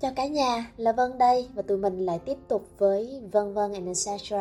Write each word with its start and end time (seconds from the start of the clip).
Chào 0.00 0.12
cả 0.16 0.26
nhà, 0.26 0.72
là 0.76 0.92
Vân 0.92 1.18
đây 1.18 1.48
và 1.54 1.62
tụi 1.62 1.78
mình 1.78 1.98
lại 1.98 2.18
tiếp 2.18 2.38
tục 2.48 2.66
với 2.78 3.22
Vân 3.32 3.54
Vân 3.54 3.72
and 3.72 3.86
etc. 3.86 4.34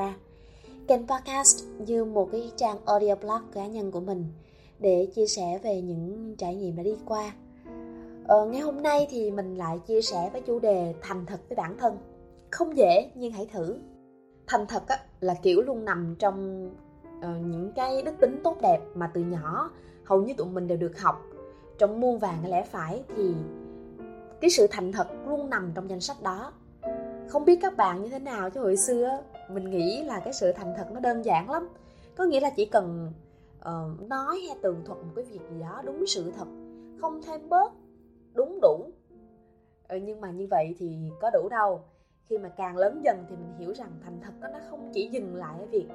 Kênh 0.88 1.08
podcast 1.08 1.64
như 1.80 2.06
một 2.06 2.30
cái 2.32 2.52
trang 2.56 2.78
audio 2.86 3.16
blog 3.16 3.42
cá 3.54 3.68
nhân 3.68 3.92
của 3.92 4.00
mình 4.00 4.26
để 4.80 5.08
chia 5.16 5.28
sẻ 5.28 5.60
về 5.64 5.82
những 5.82 6.36
trải 6.38 6.56
nghiệm 6.56 6.76
đã 6.76 6.84
đi 6.84 6.96
qua. 7.06 7.34
Ờ, 8.28 8.46
ngày 8.46 8.62
hôm 8.62 8.82
nay 8.82 9.08
thì 9.10 9.32
mình 9.32 9.56
lại 9.56 9.80
chia 9.80 10.02
sẻ 10.02 10.30
với 10.34 10.42
chủ 10.42 10.60
đề 10.60 10.94
thành 11.02 11.26
thật 11.26 11.40
với 11.50 11.56
bản 11.56 11.78
thân. 11.78 11.98
Không 12.52 12.78
dễ 12.78 13.12
nhưng 13.16 13.32
hãy 13.32 13.46
thử. 13.46 13.78
Thành 14.48 14.66
thật 14.68 14.88
á, 14.88 14.98
là 15.20 15.34
kiểu 15.34 15.62
luôn 15.62 15.86
nằm 15.86 16.16
trong 16.20 16.70
uh, 17.20 17.46
những 17.46 17.72
cái 17.76 18.02
đức 18.02 18.14
tính 18.22 18.40
tốt 18.44 18.58
đẹp 18.62 18.80
mà 18.96 19.12
từ 19.14 19.22
nhỏ 19.22 19.72
hầu 20.04 20.22
như 20.22 20.34
tụi 20.34 20.48
mình 20.48 20.68
đều 20.68 20.78
được 20.78 21.00
học 21.00 21.26
trong 21.78 22.00
muôn 22.00 22.20
vàng 22.20 22.38
cái 22.42 22.52
lẽ 22.52 22.64
phải 22.64 23.04
thì 23.16 23.34
cái 24.42 24.50
sự 24.50 24.68
thành 24.72 24.92
thật 24.92 25.08
luôn 25.28 25.50
nằm 25.50 25.72
trong 25.76 25.90
danh 25.90 26.00
sách 26.00 26.18
đó. 26.24 26.54
Không 27.28 27.46
biết 27.46 27.60
các 27.62 27.78
bạn 27.78 28.04
như 28.04 28.10
thế 28.10 28.20
nào 28.20 28.50
chứ 28.50 28.60
hồi 28.60 28.78
xưa 28.78 29.20
mình 29.50 29.70
nghĩ 29.70 30.04
là 30.04 30.20
cái 30.20 30.34
sự 30.34 30.52
thành 30.52 30.74
thật 30.78 30.88
nó 30.92 31.00
đơn 31.00 31.26
giản 31.26 31.50
lắm. 31.50 31.70
Có 32.18 32.24
nghĩa 32.24 32.40
là 32.40 32.50
chỉ 32.50 32.66
cần 32.66 33.12
uh, 33.60 34.10
nói 34.10 34.40
hay 34.48 34.58
tường 34.62 34.82
thuật 34.86 34.98
một 35.00 35.12
cái 35.16 35.26
việc 35.26 35.40
gì 35.52 35.60
đó 35.60 35.82
đúng 35.86 36.08
sự 36.08 36.32
thật 36.38 36.48
không 37.02 37.22
thêm 37.22 37.50
bớt 37.50 37.72
đúng 38.34 38.60
đủ. 38.62 38.92
Ừ, 39.88 39.98
nhưng 39.98 40.22
mà 40.22 40.32
như 40.32 40.48
vậy 40.52 40.76
thì 40.80 40.98
có 41.22 41.30
đủ 41.30 41.50
đâu. 41.50 41.82
Khi 42.26 42.38
mà 42.38 42.50
càng 42.50 42.78
lớn 42.78 43.02
dần 43.04 43.26
thì 43.30 43.36
mình 43.36 43.54
hiểu 43.60 43.74
rằng 43.74 43.92
thành 44.04 44.20
thật 44.24 44.32
đó 44.42 44.48
nó 44.54 44.60
không 44.70 44.92
chỉ 44.94 45.08
dừng 45.08 45.36
lại 45.36 45.56
ở 45.60 45.66
việc 45.66 45.88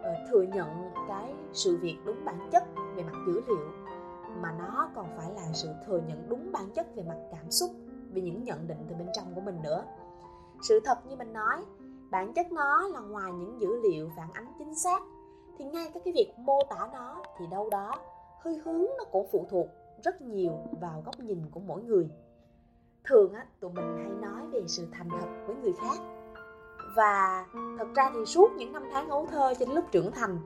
uh, 0.00 0.30
thừa 0.30 0.42
nhận 0.42 0.68
cái 1.08 1.32
sự 1.52 1.76
việc 1.76 1.96
đúng 2.06 2.24
bản 2.24 2.48
chất 2.52 2.64
về 2.96 3.02
mặt 3.02 3.24
dữ 3.26 3.40
liệu 3.48 3.70
mà 4.40 4.54
nó 4.58 4.90
còn 4.94 5.06
phải 5.16 5.30
là 5.34 5.42
sự 5.52 5.68
thừa 5.86 6.00
nhận 6.08 6.28
đúng 6.28 6.52
bản 6.52 6.70
chất 6.74 6.96
về 6.96 7.02
mặt 7.02 7.16
cảm 7.30 7.50
xúc 7.50 7.70
về 8.12 8.22
những 8.22 8.44
nhận 8.44 8.66
định 8.68 8.78
từ 8.88 8.94
bên 8.94 9.08
trong 9.12 9.34
của 9.34 9.40
mình 9.40 9.62
nữa. 9.62 9.84
Sự 10.68 10.80
thật 10.84 11.06
như 11.06 11.16
mình 11.16 11.32
nói, 11.32 11.64
bản 12.10 12.32
chất 12.32 12.52
nó 12.52 12.88
là 12.88 13.00
ngoài 13.00 13.32
những 13.32 13.60
dữ 13.60 13.80
liệu 13.82 14.10
phản 14.16 14.28
ánh 14.32 14.46
chính 14.58 14.74
xác, 14.74 15.02
thì 15.58 15.64
ngay 15.64 15.90
các 15.94 16.02
cái 16.04 16.14
việc 16.14 16.32
mô 16.38 16.58
tả 16.70 16.88
nó 16.92 17.22
thì 17.38 17.46
đâu 17.50 17.70
đó 17.70 17.94
hơi 18.40 18.60
hướng 18.64 18.84
nó 18.98 19.04
cũng 19.12 19.26
phụ 19.32 19.46
thuộc 19.50 19.66
rất 20.04 20.22
nhiều 20.22 20.52
vào 20.80 21.02
góc 21.04 21.20
nhìn 21.20 21.50
của 21.50 21.60
mỗi 21.60 21.82
người. 21.82 22.10
Thường 23.04 23.32
á, 23.32 23.46
tụi 23.60 23.72
mình 23.72 23.96
hay 23.98 24.12
nói 24.20 24.40
về 24.52 24.60
sự 24.66 24.86
thành 24.92 25.08
thật 25.10 25.26
với 25.46 25.56
người 25.56 25.72
khác. 25.72 25.98
Và 26.96 27.46
thật 27.78 27.86
ra 27.94 28.10
thì 28.14 28.24
suốt 28.26 28.52
những 28.56 28.72
năm 28.72 28.82
tháng 28.92 29.08
ấu 29.08 29.26
thơ 29.26 29.54
trên 29.58 29.70
lúc 29.70 29.84
trưởng 29.92 30.12
thành, 30.12 30.38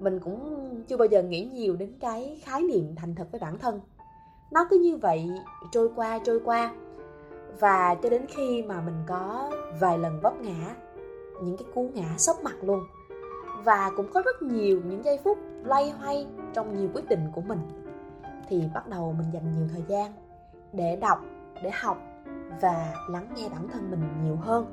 mình 0.00 0.20
cũng 0.20 0.66
chưa 0.88 0.96
bao 0.96 1.06
giờ 1.06 1.22
nghĩ 1.22 1.50
nhiều 1.52 1.76
đến 1.76 1.92
cái 2.00 2.40
khái 2.44 2.62
niệm 2.62 2.94
thành 2.96 3.14
thật 3.14 3.28
với 3.32 3.40
bản 3.40 3.58
thân. 3.58 3.80
Nó 4.50 4.66
cứ 4.70 4.78
như 4.78 4.96
vậy, 4.96 5.30
trôi 5.72 5.90
qua 5.96 6.18
trôi 6.24 6.40
qua 6.44 6.74
và 7.58 7.94
cho 8.02 8.08
đến 8.08 8.26
khi 8.28 8.62
mà 8.62 8.80
mình 8.80 8.96
có 9.06 9.50
vài 9.80 9.98
lần 9.98 10.20
vấp 10.20 10.40
ngã, 10.40 10.74
những 11.42 11.56
cái 11.56 11.68
cú 11.74 11.90
ngã 11.94 12.18
sốc 12.18 12.36
mặt 12.42 12.56
luôn. 12.62 12.80
Và 13.64 13.90
cũng 13.96 14.06
có 14.14 14.22
rất 14.24 14.42
nhiều 14.42 14.80
những 14.84 15.04
giây 15.04 15.18
phút 15.24 15.38
loay 15.64 15.90
hoay 15.90 16.26
trong 16.52 16.76
nhiều 16.76 16.88
quyết 16.94 17.08
định 17.08 17.28
của 17.34 17.40
mình. 17.40 17.58
Thì 18.48 18.62
bắt 18.74 18.88
đầu 18.88 19.14
mình 19.18 19.30
dành 19.32 19.54
nhiều 19.54 19.68
thời 19.72 19.82
gian 19.88 20.12
để 20.72 20.96
đọc, 20.96 21.18
để 21.62 21.70
học 21.70 21.98
và 22.60 22.94
lắng 23.08 23.26
nghe 23.36 23.48
bản 23.48 23.68
thân 23.68 23.90
mình 23.90 24.02
nhiều 24.24 24.36
hơn. 24.36 24.66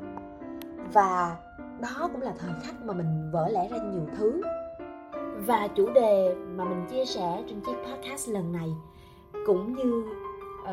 Và 0.94 1.38
đó 1.82 2.10
cũng 2.12 2.22
là 2.22 2.34
thời 2.40 2.52
khắc 2.64 2.76
mà 2.84 2.94
mình 2.94 3.30
vỡ 3.32 3.50
lẽ 3.50 3.68
ra 3.70 3.78
nhiều 3.78 4.06
thứ. 4.18 4.42
Và 5.46 5.68
chủ 5.76 5.90
đề 5.90 6.36
mà 6.56 6.66
mình 6.66 6.86
chia 6.90 7.06
sẻ 7.06 7.44
trên 7.50 7.62
chiếc 7.62 7.76
podcast 7.86 8.30
lần 8.30 8.52
này 8.52 8.70
cũng 9.46 9.74
như 9.74 10.06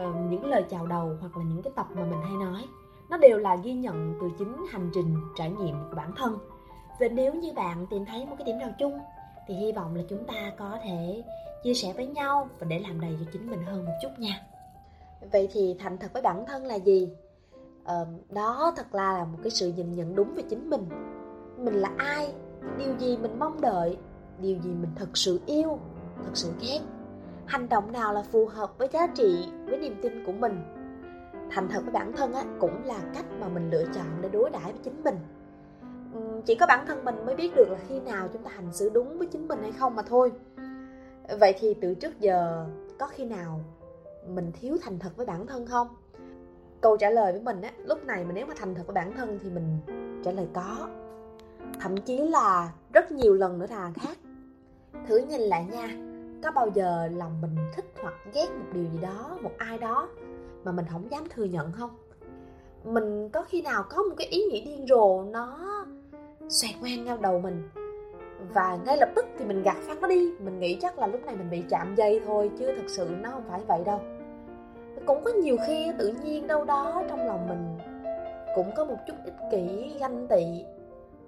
uh, 0.02 0.30
những 0.30 0.46
lời 0.46 0.64
chào 0.70 0.86
đầu 0.86 1.16
hoặc 1.20 1.36
là 1.36 1.44
những 1.44 1.62
cái 1.62 1.72
tập 1.76 1.86
mà 1.94 2.02
mình 2.04 2.20
hay 2.22 2.32
nói 2.32 2.64
nó 3.08 3.16
đều 3.16 3.38
là 3.38 3.56
ghi 3.56 3.72
nhận 3.72 4.14
từ 4.20 4.30
chính 4.38 4.56
hành 4.70 4.90
trình 4.94 5.16
trải 5.36 5.50
nghiệm 5.50 5.74
của 5.90 5.96
bản 5.96 6.12
thân. 6.16 6.38
Và 7.00 7.08
nếu 7.08 7.34
như 7.34 7.52
bạn 7.52 7.86
tìm 7.90 8.04
thấy 8.04 8.26
một 8.26 8.34
cái 8.38 8.44
điểm 8.44 8.58
nào 8.58 8.70
chung 8.78 8.98
thì 9.46 9.54
hy 9.54 9.72
vọng 9.72 9.94
là 9.94 10.02
chúng 10.08 10.24
ta 10.24 10.52
có 10.58 10.78
thể 10.84 11.24
chia 11.64 11.74
sẻ 11.74 11.92
với 11.92 12.06
nhau 12.06 12.48
và 12.58 12.66
để 12.70 12.78
làm 12.78 13.00
đầy 13.00 13.16
cho 13.20 13.30
chính 13.32 13.50
mình 13.50 13.64
hơn 13.64 13.84
một 13.84 13.92
chút 14.02 14.08
nha. 14.18 14.42
Vậy 15.32 15.48
thì 15.52 15.76
thành 15.78 15.98
thật 15.98 16.12
với 16.12 16.22
bản 16.22 16.44
thân 16.46 16.66
là 16.66 16.74
gì? 16.74 17.08
Ờ, 17.84 18.06
đó 18.30 18.72
thật 18.76 18.94
là, 18.94 19.12
là 19.12 19.24
một 19.24 19.38
cái 19.42 19.50
sự 19.50 19.72
nhìn 19.72 19.92
nhận 19.92 20.14
đúng 20.14 20.34
về 20.34 20.42
chính 20.50 20.70
mình. 20.70 20.88
Mình 21.58 21.74
là 21.74 21.90
ai? 21.96 22.32
Điều 22.78 22.98
gì 22.98 23.16
mình 23.16 23.38
mong 23.38 23.60
đợi? 23.60 23.98
Điều 24.38 24.58
gì 24.58 24.70
mình 24.70 24.90
thật 24.96 25.16
sự 25.16 25.40
yêu 25.46 25.78
thật 26.24 26.30
sự 26.34 26.52
ghét? 26.60 26.80
Hành 27.46 27.68
động 27.68 27.92
nào 27.92 28.12
là 28.12 28.22
phù 28.22 28.46
hợp 28.46 28.78
với 28.78 28.88
giá 28.92 29.06
trị 29.06 29.48
với 29.66 29.78
niềm 29.78 29.96
tin 30.02 30.24
của 30.26 30.32
mình. 30.32 30.60
Thành 31.50 31.68
thật 31.68 31.80
với 31.84 31.92
bản 31.92 32.12
thân 32.12 32.32
á, 32.32 32.42
cũng 32.60 32.84
là 32.84 32.98
cách 33.14 33.24
mà 33.40 33.48
mình 33.48 33.70
lựa 33.70 33.84
chọn 33.94 34.06
để 34.20 34.28
đối 34.28 34.50
đãi 34.50 34.72
với 34.72 34.80
chính 34.82 35.02
mình. 35.04 35.16
Chỉ 36.46 36.54
có 36.54 36.66
bản 36.66 36.86
thân 36.86 37.04
mình 37.04 37.26
mới 37.26 37.34
biết 37.34 37.52
được 37.56 37.68
là 37.70 37.78
khi 37.88 38.00
nào 38.00 38.28
chúng 38.32 38.42
ta 38.42 38.50
hành 38.50 38.72
xử 38.72 38.90
đúng 38.90 39.18
với 39.18 39.26
chính 39.26 39.48
mình 39.48 39.58
hay 39.62 39.72
không 39.72 39.96
mà 39.96 40.02
thôi. 40.02 40.32
Vậy 41.40 41.54
thì 41.58 41.74
từ 41.80 41.94
trước 41.94 42.20
giờ 42.20 42.66
có 42.98 43.06
khi 43.06 43.24
nào 43.24 43.60
mình 44.28 44.52
thiếu 44.60 44.76
thành 44.82 44.98
thật 44.98 45.16
với 45.16 45.26
bản 45.26 45.46
thân 45.46 45.66
không? 45.66 45.88
Câu 46.80 46.96
trả 46.96 47.10
lời 47.10 47.32
với 47.32 47.40
mình 47.40 47.62
á 47.62 47.70
lúc 47.84 48.04
này 48.04 48.24
mà 48.24 48.32
nếu 48.32 48.46
mà 48.46 48.54
thành 48.56 48.74
thật 48.74 48.82
với 48.86 48.94
bản 48.94 49.12
thân 49.16 49.38
thì 49.42 49.50
mình 49.50 49.78
trả 50.24 50.30
lời 50.30 50.48
có. 50.54 50.88
Thậm 51.80 51.96
chí 51.96 52.18
là 52.18 52.72
rất 52.92 53.12
nhiều 53.12 53.34
lần 53.34 53.58
nữa 53.58 53.66
là 53.70 53.92
khác. 53.94 54.18
Thử 55.08 55.18
nhìn 55.18 55.40
lại 55.40 55.66
nha 55.72 56.13
có 56.44 56.50
bao 56.50 56.68
giờ 56.74 57.08
lòng 57.16 57.40
mình 57.40 57.56
thích 57.74 57.84
hoặc 58.02 58.14
ghét 58.34 58.46
một 58.50 58.66
điều 58.72 58.84
gì 58.84 58.98
đó, 59.02 59.38
một 59.42 59.50
ai 59.58 59.78
đó 59.78 60.08
mà 60.64 60.72
mình 60.72 60.84
không 60.92 61.10
dám 61.10 61.24
thừa 61.30 61.44
nhận 61.44 61.72
không? 61.72 61.90
Mình 62.84 63.28
có 63.28 63.42
khi 63.42 63.62
nào 63.62 63.82
có 63.90 64.02
một 64.02 64.14
cái 64.18 64.26
ý 64.26 64.44
nghĩ 64.44 64.64
điên 64.64 64.86
rồ 64.88 65.22
nó 65.22 65.58
xoẹt 66.48 66.74
ngang 66.82 67.04
ngang 67.04 67.22
đầu 67.22 67.40
mình 67.40 67.68
và 68.54 68.78
ngay 68.86 68.96
lập 68.96 69.08
tức 69.16 69.26
thì 69.38 69.44
mình 69.44 69.62
gạt 69.62 69.76
phát 69.86 70.00
nó 70.00 70.08
đi? 70.08 70.32
Mình 70.40 70.58
nghĩ 70.58 70.78
chắc 70.80 70.98
là 70.98 71.06
lúc 71.06 71.24
này 71.24 71.36
mình 71.36 71.50
bị 71.50 71.62
chạm 71.70 71.94
dây 71.94 72.20
thôi 72.26 72.50
chứ 72.58 72.72
thật 72.76 72.88
sự 72.88 73.08
nó 73.20 73.30
không 73.30 73.44
phải 73.48 73.60
vậy 73.68 73.82
đâu. 73.86 74.00
Cũng 75.06 75.24
có 75.24 75.30
nhiều 75.30 75.56
khi 75.66 75.90
tự 75.98 76.14
nhiên 76.24 76.46
đâu 76.46 76.64
đó 76.64 77.02
trong 77.08 77.26
lòng 77.26 77.48
mình 77.48 77.78
cũng 78.56 78.70
có 78.76 78.84
một 78.84 78.96
chút 79.06 79.14
ích 79.24 79.36
kỷ, 79.50 79.96
ganh 80.00 80.26
tị 80.28 80.44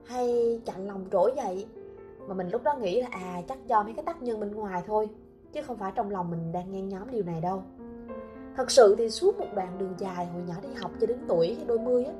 hay 0.06 0.60
chặn 0.66 0.88
lòng 0.88 1.04
trỗi 1.12 1.32
dậy 1.36 1.66
mà 2.26 2.34
mình 2.34 2.48
lúc 2.48 2.62
đó 2.62 2.74
nghĩ 2.74 3.00
là 3.00 3.08
à 3.10 3.42
chắc 3.48 3.58
do 3.66 3.82
mấy 3.82 3.92
cái 3.92 4.04
tác 4.04 4.22
nhân 4.22 4.40
bên 4.40 4.54
ngoài 4.54 4.82
thôi 4.86 5.08
chứ 5.52 5.62
không 5.62 5.76
phải 5.76 5.92
trong 5.94 6.10
lòng 6.10 6.30
mình 6.30 6.52
đang 6.52 6.70
nhen 6.70 6.88
nhóm 6.88 7.10
điều 7.10 7.24
này 7.24 7.40
đâu. 7.40 7.62
Thật 8.56 8.70
sự 8.70 8.94
thì 8.98 9.10
suốt 9.10 9.38
một 9.38 9.46
đoạn 9.54 9.78
đường 9.78 9.94
dài 9.98 10.26
hồi 10.26 10.42
nhỏ 10.46 10.54
đi 10.62 10.68
học 10.80 10.90
cho 11.00 11.06
đến 11.06 11.18
tuổi 11.28 11.56
đôi 11.66 11.78
mươi 11.78 12.04
á 12.04 12.12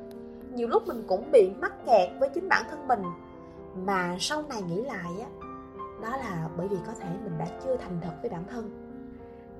nhiều 0.54 0.68
lúc 0.68 0.88
mình 0.88 1.04
cũng 1.06 1.30
bị 1.32 1.50
mắc 1.60 1.72
kẹt 1.86 2.10
với 2.18 2.28
chính 2.28 2.48
bản 2.48 2.64
thân 2.70 2.88
mình. 2.88 3.02
Mà 3.74 4.16
sau 4.20 4.42
này 4.48 4.62
nghĩ 4.62 4.82
lại 4.82 5.10
á 5.20 5.26
đó 6.02 6.16
là 6.16 6.48
bởi 6.56 6.68
vì 6.68 6.76
có 6.86 6.92
thể 7.00 7.08
mình 7.24 7.38
đã 7.38 7.46
chưa 7.64 7.76
thành 7.76 8.00
thật 8.02 8.12
với 8.22 8.30
bản 8.30 8.44
thân. 8.50 8.70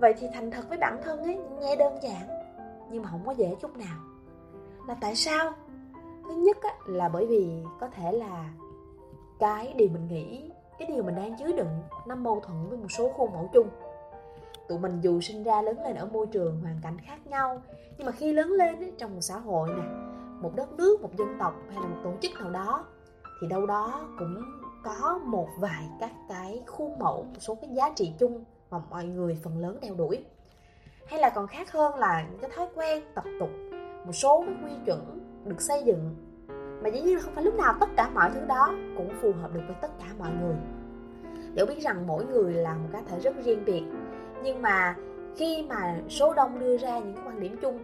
Vậy 0.01 0.15
thì 0.19 0.27
thành 0.35 0.51
thật 0.51 0.69
với 0.69 0.79
bản 0.79 0.99
thân 1.05 1.23
ấy 1.23 1.41
nghe 1.61 1.77
đơn 1.77 1.95
giản 2.03 2.29
nhưng 2.91 3.03
mà 3.03 3.09
không 3.11 3.23
có 3.27 3.33
dễ 3.33 3.55
chút 3.61 3.77
nào. 3.77 3.99
Là 4.89 4.97
tại 5.01 5.15
sao? 5.15 5.53
Thứ 6.29 6.35
nhất 6.35 6.57
á, 6.63 6.71
là 6.87 7.09
bởi 7.09 7.27
vì 7.27 7.63
có 7.81 7.89
thể 7.89 8.13
là 8.13 8.51
cái 9.39 9.75
điều 9.77 9.89
mình 9.89 10.09
nghĩ 10.09 10.51
cái 10.79 10.89
điều 10.89 11.03
mình 11.03 11.15
đang 11.15 11.37
chứa 11.39 11.53
đựng 11.57 11.81
nó 12.07 12.15
mâu 12.15 12.41
thuẫn 12.41 12.69
với 12.69 12.79
một 12.79 12.91
số 12.91 13.13
khuôn 13.17 13.33
mẫu 13.33 13.51
chung. 13.53 13.69
Tụi 14.69 14.79
mình 14.79 15.01
dù 15.01 15.21
sinh 15.21 15.43
ra 15.43 15.63
lớn 15.63 15.83
lên 15.83 15.97
ở 15.97 16.07
môi 16.07 16.27
trường 16.27 16.61
hoàn 16.61 16.79
cảnh 16.83 16.99
khác 16.99 17.27
nhau 17.27 17.63
nhưng 17.99 18.07
mà 18.07 18.13
khi 18.13 18.33
lớn 18.33 18.53
lên 18.53 18.79
ấy, 18.79 18.93
trong 18.99 19.15
một 19.15 19.21
xã 19.21 19.39
hội 19.39 19.69
nè 19.69 19.83
một 20.43 20.53
đất 20.57 20.73
nước 20.73 21.03
một 21.03 21.11
dân 21.19 21.29
tộc 21.39 21.55
hay 21.69 21.81
là 21.83 21.87
một 21.89 22.01
tổ 22.05 22.13
chức 22.23 22.33
nào 22.41 22.51
đó 22.51 22.85
thì 23.41 23.47
đâu 23.49 23.67
đó 23.67 24.09
cũng 24.19 24.43
có 24.85 25.21
một 25.25 25.49
vài 25.59 25.89
các 26.01 26.13
cái 26.29 26.63
khuôn 26.67 26.99
mẫu 26.99 27.23
một 27.23 27.41
số 27.41 27.55
cái 27.55 27.71
giá 27.71 27.93
trị 27.97 28.13
chung 28.19 28.45
mà 28.71 28.79
mọi 28.91 29.05
người 29.05 29.39
phần 29.45 29.59
lớn 29.59 29.79
đeo 29.83 29.95
đuổi. 29.95 30.25
Hay 31.07 31.21
là 31.21 31.31
còn 31.31 31.47
khác 31.47 31.73
hơn 31.73 31.95
là 31.95 32.27
những 32.31 32.39
cái 32.41 32.51
thói 32.57 32.67
quen 32.75 33.03
tập 33.15 33.25
tục 33.41 33.51
một 34.07 34.13
số 34.13 34.45
cái 34.47 34.55
quy 34.65 34.73
chuẩn 34.87 35.21
được 35.45 35.61
xây 35.61 35.83
dựng 35.85 36.15
mà 36.83 36.89
dĩ 36.89 37.01
nhiên 37.01 37.17
là 37.17 37.23
không 37.23 37.35
phải 37.35 37.45
lúc 37.45 37.55
nào 37.55 37.75
tất 37.81 37.89
cả 37.97 38.11
mọi 38.15 38.31
thứ 38.35 38.41
đó 38.47 38.75
cũng 38.97 39.09
phù 39.21 39.33
hợp 39.33 39.55
được 39.55 39.61
với 39.67 39.77
tất 39.81 39.91
cả 39.99 40.07
mọi 40.19 40.31
người. 40.41 40.57
Dẫu 41.55 41.67
biết 41.67 41.83
rằng 41.83 42.07
mỗi 42.07 42.25
người 42.25 42.53
là 42.53 42.75
một 42.75 42.89
cá 42.93 43.03
thể 43.03 43.21
rất 43.21 43.35
riêng 43.45 43.65
biệt, 43.67 43.83
nhưng 44.43 44.63
mà 44.63 44.97
khi 45.37 45.67
mà 45.69 46.01
số 46.09 46.35
đông 46.35 46.59
đưa 46.59 46.77
ra 46.77 46.99
những 46.99 47.17
quan 47.27 47.41
điểm 47.41 47.57
chung, 47.63 47.79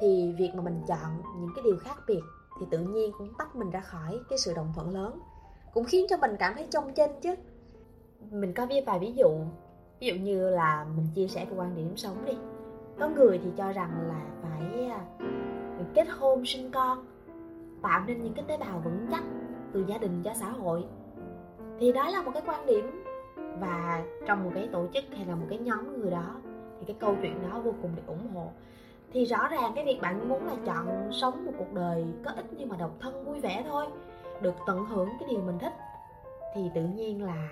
thì 0.00 0.34
việc 0.38 0.50
mà 0.54 0.62
mình 0.62 0.82
chọn 0.88 1.22
những 1.40 1.50
cái 1.56 1.62
điều 1.64 1.76
khác 1.76 1.98
biệt 2.06 2.20
thì 2.60 2.66
tự 2.70 2.78
nhiên 2.78 3.12
cũng 3.18 3.32
tách 3.38 3.56
mình 3.56 3.70
ra 3.70 3.80
khỏi 3.80 4.20
cái 4.28 4.38
sự 4.38 4.52
đồng 4.56 4.72
thuận 4.74 4.90
lớn, 4.90 5.20
cũng 5.74 5.84
khiến 5.84 6.06
cho 6.08 6.16
mình 6.16 6.36
cảm 6.38 6.54
thấy 6.54 6.66
trông 6.70 6.92
trên 6.94 7.10
chứ. 7.22 7.34
Mình 8.30 8.52
có 8.52 8.66
viết 8.66 8.86
vài 8.86 8.98
ví 8.98 9.12
dụ 9.16 9.28
ví 10.00 10.06
dụ 10.06 10.14
như 10.14 10.50
là 10.50 10.86
mình 10.96 11.06
chia 11.14 11.28
sẻ 11.28 11.44
về 11.50 11.56
quan 11.56 11.76
điểm 11.76 11.96
sống 11.96 12.24
đi. 12.24 12.32
Có 13.00 13.08
người 13.08 13.40
thì 13.44 13.50
cho 13.56 13.72
rằng 13.72 13.90
là 14.08 14.20
phải 14.42 14.88
à, 14.90 15.00
kết 15.94 16.08
hôn 16.18 16.46
sinh 16.46 16.70
con 16.70 17.06
tạo 17.82 18.02
nên 18.06 18.22
những 18.22 18.34
cái 18.34 18.44
tế 18.48 18.56
bào 18.56 18.80
vững 18.84 19.06
chắc 19.10 19.22
từ 19.72 19.84
gia 19.88 19.98
đình, 19.98 20.22
cho 20.22 20.34
xã 20.34 20.50
hội. 20.50 20.84
Thì 21.78 21.92
đó 21.92 22.08
là 22.08 22.22
một 22.22 22.30
cái 22.34 22.42
quan 22.46 22.66
điểm. 22.66 23.02
Và 23.60 24.04
trong 24.26 24.44
một 24.44 24.50
cái 24.54 24.68
tổ 24.72 24.86
chức 24.94 25.04
hay 25.16 25.26
là 25.26 25.34
một 25.34 25.46
cái 25.48 25.58
nhóm 25.58 26.00
người 26.00 26.10
đó, 26.10 26.34
thì 26.78 26.84
cái 26.86 26.96
câu 26.98 27.16
chuyện 27.22 27.42
đó 27.50 27.60
vô 27.60 27.74
cùng 27.82 27.96
được 27.96 28.02
ủng 28.06 28.28
hộ. 28.34 28.50
Thì 29.12 29.24
rõ 29.24 29.48
ràng 29.48 29.72
cái 29.74 29.84
việc 29.84 29.98
bạn 30.02 30.28
muốn 30.28 30.46
là 30.46 30.54
chọn 30.66 31.12
sống 31.12 31.46
một 31.46 31.52
cuộc 31.58 31.72
đời 31.72 32.06
có 32.24 32.30
ích 32.36 32.46
nhưng 32.50 32.68
mà 32.68 32.76
độc 32.76 32.90
thân, 33.00 33.24
vui 33.24 33.40
vẻ 33.40 33.64
thôi, 33.68 33.86
được 34.40 34.54
tận 34.66 34.84
hưởng 34.84 35.08
cái 35.20 35.28
điều 35.28 35.40
mình 35.40 35.58
thích, 35.58 35.72
thì 36.54 36.60
tự 36.74 36.82
nhiên 36.84 37.22
là 37.22 37.48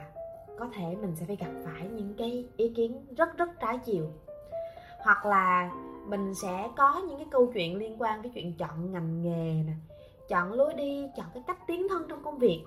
có 0.59 0.69
thể 0.75 0.97
mình 1.00 1.17
sẽ 1.17 1.27
phải 1.27 1.37
gặp 1.37 1.50
phải 1.65 1.88
những 1.88 2.15
cái 2.19 2.49
ý 2.56 2.69
kiến 2.69 3.06
rất 3.17 3.37
rất 3.37 3.61
trái 3.61 3.79
chiều. 3.79 4.06
Hoặc 5.05 5.27
là 5.27 5.70
mình 6.06 6.35
sẽ 6.35 6.69
có 6.77 7.03
những 7.09 7.17
cái 7.17 7.27
câu 7.31 7.50
chuyện 7.55 7.77
liên 7.77 8.03
quan 8.03 8.23
tới 8.23 8.32
chuyện 8.35 8.56
chọn 8.56 8.93
ngành 8.93 9.23
nghề 9.23 9.62
nè 9.67 9.73
chọn 10.29 10.53
lối 10.53 10.75
đi, 10.75 11.06
chọn 11.17 11.26
cái 11.35 11.43
cách 11.47 11.67
tiến 11.67 11.87
thân 11.88 12.06
trong 12.09 12.23
công 12.25 12.38
việc, 12.38 12.65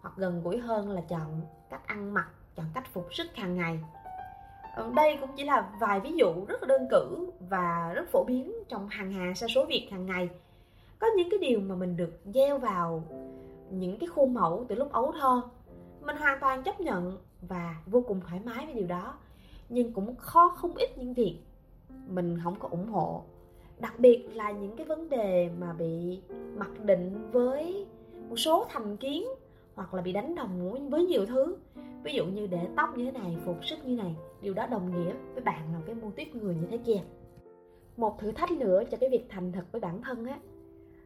hoặc 0.00 0.12
gần 0.16 0.42
gũi 0.42 0.58
hơn 0.58 0.90
là 0.90 1.00
chọn 1.00 1.42
cách 1.70 1.86
ăn 1.86 2.14
mặc, 2.14 2.28
chọn 2.56 2.66
cách 2.74 2.92
phục 2.92 3.14
sức 3.14 3.26
hàng 3.36 3.56
ngày. 3.56 3.80
Ừ, 4.76 4.92
đây 4.94 5.18
cũng 5.20 5.30
chỉ 5.36 5.44
là 5.44 5.70
vài 5.80 6.00
ví 6.00 6.12
dụ 6.12 6.44
rất 6.48 6.62
là 6.62 6.66
đơn 6.66 6.86
cử 6.90 7.30
và 7.48 7.92
rất 7.94 8.08
phổ 8.12 8.24
biến 8.24 8.52
trong 8.68 8.88
hàng 8.88 9.12
hà 9.12 9.34
sa 9.34 9.46
số 9.54 9.64
việc 9.64 9.88
hàng 9.90 10.06
ngày. 10.06 10.28
Có 10.98 11.06
những 11.16 11.28
cái 11.30 11.38
điều 11.38 11.60
mà 11.60 11.74
mình 11.74 11.96
được 11.96 12.20
gieo 12.24 12.58
vào 12.58 13.02
những 13.70 13.98
cái 13.98 14.08
khuôn 14.08 14.34
mẫu 14.34 14.64
từ 14.68 14.74
lúc 14.74 14.92
ấu 14.92 15.12
thơ, 15.20 15.42
mình 16.00 16.16
hoàn 16.16 16.40
toàn 16.40 16.62
chấp 16.62 16.80
nhận 16.80 17.18
và 17.42 17.76
vô 17.86 18.04
cùng 18.08 18.20
thoải 18.20 18.40
mái 18.44 18.66
với 18.66 18.74
điều 18.74 18.86
đó, 18.86 19.14
nhưng 19.68 19.92
cũng 19.92 20.16
khó 20.16 20.48
không 20.56 20.74
ít 20.74 20.98
những 20.98 21.14
việc 21.14 21.38
mình 22.08 22.38
không 22.44 22.54
có 22.58 22.68
ủng 22.68 22.88
hộ 22.88 23.24
đặc 23.80 23.94
biệt 23.98 24.28
là 24.34 24.50
những 24.50 24.76
cái 24.76 24.86
vấn 24.86 25.08
đề 25.08 25.50
mà 25.58 25.72
bị 25.72 26.20
mặc 26.56 26.70
định 26.84 27.30
với 27.32 27.86
một 28.28 28.36
số 28.36 28.66
thành 28.68 28.96
kiến 28.96 29.24
hoặc 29.74 29.94
là 29.94 30.02
bị 30.02 30.12
đánh 30.12 30.34
đồng 30.34 30.88
với 30.90 31.04
nhiều 31.04 31.26
thứ. 31.26 31.56
Ví 32.04 32.12
dụ 32.12 32.26
như 32.26 32.46
để 32.46 32.58
tóc 32.76 32.96
như 32.96 33.04
thế 33.04 33.10
này, 33.10 33.36
phục 33.44 33.64
sức 33.64 33.76
như 33.84 33.96
này, 33.96 34.16
điều 34.42 34.54
đó 34.54 34.66
đồng 34.66 34.90
nghĩa 34.90 35.12
với 35.34 35.42
bạn 35.42 35.72
là 35.72 35.80
cái 35.86 35.94
mô 35.94 36.10
tiếp 36.16 36.28
người 36.34 36.54
như 36.54 36.66
thế 36.70 36.78
kia. 36.78 37.00
Một 37.96 38.20
thử 38.20 38.32
thách 38.32 38.50
nữa 38.50 38.82
cho 38.90 38.96
cái 39.00 39.10
việc 39.10 39.26
thành 39.28 39.52
thật 39.52 39.64
với 39.72 39.80
bản 39.80 40.02
thân 40.02 40.24
á, 40.24 40.38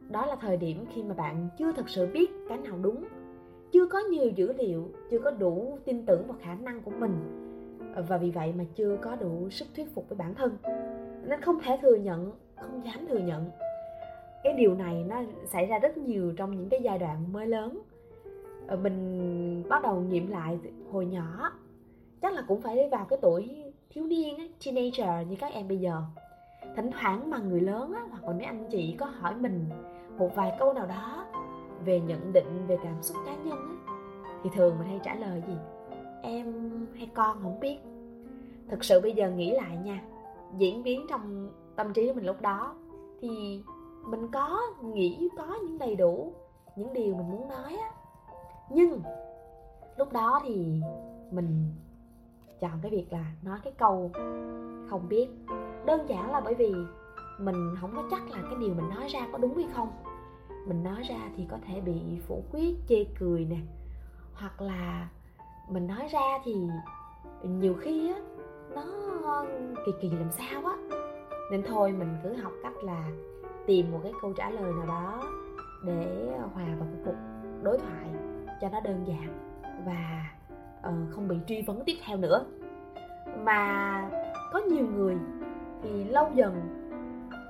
đó 0.09 0.25
là 0.25 0.35
thời 0.35 0.57
điểm 0.57 0.85
khi 0.93 1.03
mà 1.03 1.13
bạn 1.13 1.49
chưa 1.57 1.71
thật 1.71 1.89
sự 1.89 2.07
biết 2.13 2.31
cái 2.49 2.57
nào 2.57 2.77
đúng, 2.81 3.05
chưa 3.71 3.87
có 3.87 3.99
nhiều 3.99 4.29
dữ 4.35 4.53
liệu, 4.53 4.89
chưa 5.11 5.19
có 5.19 5.31
đủ 5.31 5.77
tin 5.85 6.05
tưởng 6.05 6.27
vào 6.27 6.37
khả 6.41 6.55
năng 6.55 6.81
của 6.81 6.91
mình, 6.91 7.13
và 8.07 8.17
vì 8.17 8.31
vậy 8.31 8.53
mà 8.57 8.63
chưa 8.75 8.97
có 9.01 9.15
đủ 9.15 9.49
sức 9.49 9.67
thuyết 9.75 9.95
phục 9.95 10.09
với 10.09 10.17
bản 10.17 10.35
thân. 10.35 10.57
Nên 11.25 11.41
không 11.41 11.59
thể 11.63 11.79
thừa 11.81 11.95
nhận 11.95 12.31
không 12.61 12.85
dám 12.85 13.07
thừa 13.07 13.17
nhận. 13.17 13.45
Cái 14.43 14.53
điều 14.53 14.75
này 14.75 15.05
nó 15.07 15.21
xảy 15.45 15.65
ra 15.65 15.79
rất 15.79 15.97
nhiều 15.97 16.33
trong 16.37 16.57
những 16.57 16.69
cái 16.69 16.79
giai 16.83 16.99
đoạn 16.99 17.33
mới 17.33 17.47
lớn. 17.47 17.81
Ờ, 18.67 18.75
mình 18.75 19.63
bắt 19.69 19.83
đầu 19.83 20.01
nghiệm 20.01 20.27
lại 20.27 20.59
hồi 20.91 21.05
nhỏ. 21.05 21.51
Chắc 22.21 22.33
là 22.33 22.41
cũng 22.47 22.61
phải 22.61 22.89
vào 22.89 23.05
cái 23.05 23.19
tuổi 23.21 23.73
thiếu 23.89 24.05
niên 24.05 24.51
teenager 24.65 25.29
như 25.29 25.35
các 25.39 25.53
em 25.53 25.67
bây 25.67 25.77
giờ. 25.77 26.01
Thỉnh 26.75 26.91
thoảng 26.91 27.29
mà 27.29 27.37
người 27.37 27.61
lớn 27.61 27.93
á, 27.93 28.01
hoặc 28.11 28.23
là 28.23 28.31
mấy 28.33 28.45
anh 28.45 28.67
chị 28.71 28.95
có 28.99 29.05
hỏi 29.05 29.35
mình 29.35 29.65
một 30.17 30.35
vài 30.35 30.55
câu 30.59 30.73
nào 30.73 30.85
đó 30.85 31.25
về 31.85 31.99
nhận 31.99 32.33
định 32.33 32.65
về 32.67 32.77
cảm 32.83 32.95
xúc 33.01 33.17
cá 33.25 33.35
nhân 33.35 33.57
á, 33.57 33.95
thì 34.43 34.49
thường 34.53 34.75
mình 34.79 34.87
hay 34.87 34.99
trả 35.03 35.15
lời 35.15 35.43
gì? 35.47 35.53
Em 36.23 36.71
hay 36.97 37.09
con 37.13 37.37
không 37.43 37.59
biết. 37.59 37.77
Thực 38.69 38.83
sự 38.83 39.01
bây 39.01 39.11
giờ 39.11 39.29
nghĩ 39.29 39.51
lại 39.51 39.77
nha 39.83 40.01
diễn 40.57 40.83
biến 40.83 41.05
trong 41.09 41.49
tâm 41.75 41.93
trí 41.93 42.07
của 42.07 42.13
mình 42.13 42.25
lúc 42.25 42.41
đó, 42.41 42.75
thì 43.21 43.63
mình 44.05 44.27
có 44.31 44.61
nghĩ, 44.83 45.29
có 45.37 45.57
những 45.63 45.77
đầy 45.77 45.95
đủ 45.95 46.33
những 46.75 46.93
điều 46.93 47.15
mình 47.15 47.31
muốn 47.31 47.49
nói 47.49 47.75
á. 47.75 47.91
Nhưng 48.69 49.01
lúc 49.97 50.13
đó 50.13 50.41
thì 50.43 50.81
mình 51.31 51.71
chọn 52.59 52.71
cái 52.81 52.91
việc 52.91 53.13
là 53.13 53.25
nói 53.43 53.59
cái 53.63 53.73
câu 53.77 54.11
không 54.89 55.09
biết. 55.09 55.27
Đơn 55.85 56.09
giản 56.09 56.31
là 56.31 56.39
bởi 56.39 56.53
vì 56.53 56.73
mình 57.39 57.75
không 57.81 57.95
có 57.95 58.03
chắc 58.11 58.29
là 58.29 58.41
cái 58.41 58.55
điều 58.59 58.73
mình 58.73 58.89
nói 58.89 59.07
ra 59.07 59.27
có 59.31 59.37
đúng 59.37 59.55
hay 59.55 59.67
không. 59.73 59.89
Mình 60.67 60.83
nói 60.83 61.03
ra 61.03 61.29
thì 61.37 61.45
có 61.51 61.57
thể 61.67 61.81
bị 61.81 62.01
phủ 62.27 62.43
quyết, 62.51 62.75
chê 62.87 63.05
cười 63.19 63.45
nè. 63.45 63.57
Hoặc 64.33 64.61
là 64.61 65.09
mình 65.69 65.87
nói 65.87 66.07
ra 66.11 66.39
thì 66.43 66.55
nhiều 67.43 67.73
khi 67.73 68.13
á, 68.13 68.21
nó 68.75 68.83
kỳ 69.85 69.91
kỳ 70.01 70.09
làm 70.09 70.31
sao 70.31 70.65
á 70.65 71.00
nên 71.51 71.63
thôi 71.63 71.91
mình 71.91 72.17
cứ 72.23 72.33
học 72.33 72.51
cách 72.63 72.83
là 72.83 73.09
tìm 73.65 73.91
một 73.91 73.99
cái 74.03 74.13
câu 74.21 74.33
trả 74.33 74.49
lời 74.49 74.73
nào 74.73 74.85
đó 74.87 75.23
để 75.83 76.29
hòa 76.53 76.65
vào 76.79 76.87
cái 76.91 77.01
cuộc 77.05 77.15
đối 77.63 77.77
thoại 77.77 78.05
cho 78.61 78.69
nó 78.69 78.79
đơn 78.79 79.03
giản 79.07 79.55
và 79.85 80.29
uh, 80.89 81.11
không 81.11 81.27
bị 81.27 81.35
truy 81.47 81.61
vấn 81.61 81.83
tiếp 81.85 81.95
theo 82.05 82.17
nữa. 82.17 82.45
Mà 83.43 84.09
có 84.53 84.59
nhiều 84.59 84.85
người 84.95 85.17
thì 85.83 86.03
lâu 86.03 86.29
dần 86.33 86.53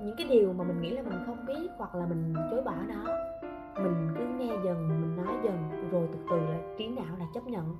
những 0.03 0.15
cái 0.17 0.27
điều 0.27 0.53
mà 0.53 0.63
mình 0.63 0.81
nghĩ 0.81 0.89
là 0.89 1.01
mình 1.01 1.23
không 1.25 1.45
biết 1.45 1.69
hoặc 1.77 1.95
là 1.95 2.05
mình 2.05 2.33
chối 2.51 2.61
bỏ 2.61 2.75
nó 2.87 3.13
mình 3.83 4.09
cứ 4.17 4.25
nghe 4.25 4.53
dần 4.65 4.87
mình 4.87 5.25
nói 5.25 5.35
dần 5.43 5.89
rồi 5.91 6.07
từ 6.11 6.19
từ 6.29 6.37
là 6.37 6.59
trí 6.77 6.87
não 6.87 7.15
là 7.19 7.25
chấp 7.33 7.47
nhận. 7.47 7.75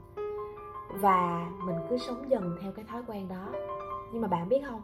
Và 1.00 1.50
mình 1.66 1.76
cứ 1.90 1.98
sống 1.98 2.30
dần 2.30 2.58
theo 2.62 2.72
cái 2.72 2.86
thói 2.86 3.04
quen 3.08 3.28
đó. 3.28 3.48
Nhưng 4.12 4.22
mà 4.22 4.28
bạn 4.28 4.50
biết 4.50 4.62
không 4.70 4.82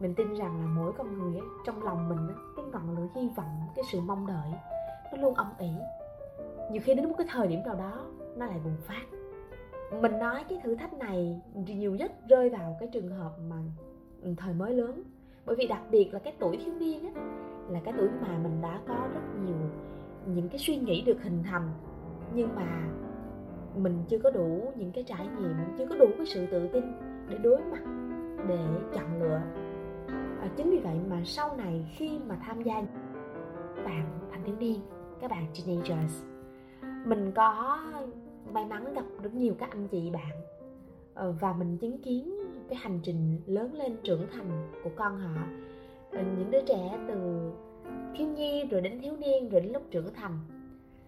mình 0.00 0.14
tin 0.14 0.34
rằng 0.34 0.60
là 0.60 0.66
mỗi 0.66 0.92
con 0.92 1.18
người 1.18 1.40
ấy, 1.40 1.48
trong 1.66 1.82
lòng 1.82 2.08
mình 2.08 2.18
ấy, 2.18 2.36
cái 2.56 2.64
ngọn 2.72 2.96
lửa 2.96 3.06
hy 3.14 3.28
vọng 3.36 3.60
cái 3.76 3.84
sự 3.92 4.00
mong 4.00 4.26
đợi 4.26 4.50
nó 5.12 5.18
luôn 5.22 5.34
âm 5.34 5.46
ỉ 5.58 5.70
nhiều 6.70 6.82
khi 6.84 6.94
đến 6.94 7.08
một 7.08 7.14
cái 7.18 7.26
thời 7.30 7.48
điểm 7.48 7.60
nào 7.64 7.74
đó 7.74 8.06
nó 8.36 8.46
lại 8.46 8.60
bùng 8.64 8.76
phát. 8.86 9.02
Mình 10.00 10.18
nói 10.18 10.44
cái 10.48 10.60
thử 10.62 10.74
thách 10.74 10.92
này 10.92 11.40
nhiều 11.54 11.94
nhất 11.94 12.12
rơi 12.28 12.50
vào 12.50 12.76
cái 12.80 12.88
trường 12.92 13.08
hợp 13.08 13.30
mà 13.48 13.56
thời 14.36 14.54
mới 14.54 14.74
lớn. 14.74 15.02
Bởi 15.46 15.56
vì 15.56 15.66
đặc 15.66 15.82
biệt 15.90 16.10
là 16.12 16.18
cái 16.18 16.34
tuổi 16.38 16.56
thiếu 16.56 16.74
niên 16.74 17.14
á 17.14 17.22
là 17.68 17.80
cái 17.84 17.94
tuổi 17.98 18.08
mà 18.20 18.38
mình 18.38 18.60
đã 18.62 18.80
có 18.88 19.08
rất 19.14 19.20
nhiều 19.44 19.70
những 20.26 20.48
cái 20.48 20.58
suy 20.58 20.76
nghĩ 20.76 21.02
được 21.02 21.22
hình 21.22 21.42
thành. 21.42 21.70
Nhưng 22.34 22.54
mà 22.54 22.88
mình 23.76 24.04
chưa 24.08 24.18
có 24.18 24.30
đủ 24.30 24.72
những 24.76 24.92
cái 24.92 25.04
trải 25.04 25.28
nghiệm 25.38 25.56
chưa 25.78 25.86
có 25.86 25.94
đủ 25.94 26.06
cái 26.16 26.26
sự 26.26 26.46
tự 26.46 26.68
tin 26.68 26.84
để 27.28 27.38
đối 27.38 27.60
mặt 27.60 27.82
để 28.48 28.58
chọn 28.94 29.22
lựa 29.22 29.40
à, 30.40 30.48
chính 30.56 30.70
vì 30.70 30.78
vậy 30.78 30.96
mà 31.10 31.22
sau 31.24 31.56
này 31.56 31.86
khi 31.96 32.18
mà 32.26 32.36
tham 32.46 32.62
gia 32.62 32.74
bạn 33.84 34.18
thanh 34.30 34.44
thiếu 34.44 34.56
niên 34.58 34.80
các 35.20 35.30
bạn 35.30 35.46
teenagers 35.54 36.24
mình 37.04 37.32
có 37.32 37.78
may 38.52 38.66
mắn 38.66 38.94
gặp 38.94 39.04
rất 39.22 39.34
nhiều 39.34 39.54
các 39.58 39.70
anh 39.70 39.88
chị 39.88 40.10
bạn. 40.10 40.30
Ờ, 41.14 41.32
và 41.40 41.52
mình 41.52 41.78
chứng 41.78 41.98
kiến 41.98 42.34
cái 42.68 42.78
hành 42.82 43.00
trình 43.02 43.40
lớn 43.46 43.74
lên 43.74 43.96
trưởng 44.02 44.26
thành 44.32 44.70
của 44.84 44.90
con 44.96 45.20
họ. 45.20 45.42
Ờ, 46.12 46.22
những 46.38 46.50
đứa 46.50 46.62
trẻ 46.66 46.98
từ 47.08 47.50
thiếu 48.14 48.28
nhi 48.28 48.64
rồi 48.70 48.80
đến 48.80 49.00
thiếu 49.00 49.16
niên 49.16 49.48
rồi 49.48 49.60
đến 49.60 49.72
lúc 49.72 49.82
trưởng 49.90 50.14
thành. 50.14 50.38